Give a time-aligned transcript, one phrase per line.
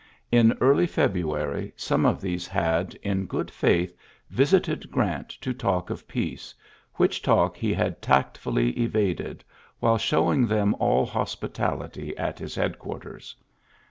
[0.31, 3.91] In early February some of these had, in good Mth,
[4.31, 6.55] visited Grant to talk of ^ peace,
[6.95, 9.43] which talk he had tactftilly evaded,
[9.79, 13.35] while showing them all hospi tality at his headquarters.